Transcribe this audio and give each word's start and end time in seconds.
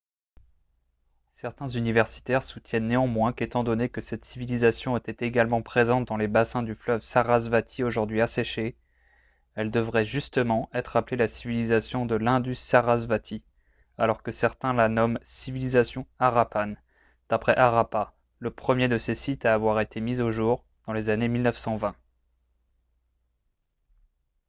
certains 1.31 1.67
universitaires 1.67 2.41
soutiennent 2.41 2.87
néanmoins 2.87 3.33
qu'étant 3.33 3.63
donné 3.63 3.87
que 3.87 4.01
cette 4.01 4.25
civilisation 4.25 4.97
était 4.97 5.27
également 5.27 5.61
présente 5.61 6.07
dans 6.07 6.17
les 6.17 6.27
bassins 6.27 6.63
du 6.63 6.73
fleuve 6.73 7.03
sarasvati 7.03 7.83
aujourd'hui 7.83 8.19
asséché 8.19 8.75
elle 9.53 9.69
devrait 9.69 10.05
justement 10.05 10.71
être 10.73 10.95
appelée 10.95 11.17
la 11.17 11.27
civilisation 11.27 12.07
de 12.07 12.15
l'indus-sarasvati 12.15 13.43
alors 13.99 14.23
que 14.23 14.31
certains 14.31 14.73
la 14.73 14.89
nomment 14.89 15.19
civilisation 15.21 16.07
harappan 16.17 16.73
d'après 17.29 17.55
harappa 17.55 18.15
le 18.39 18.49
premier 18.49 18.87
de 18.87 18.97
ses 18.97 19.13
sites 19.13 19.45
à 19.45 19.53
avoir 19.53 19.79
été 19.81 20.01
mis 20.01 20.19
au 20.19 20.31
jour 20.31 20.65
dans 20.87 20.93
les 20.93 21.09
années 21.09 21.27
1920 21.27 21.95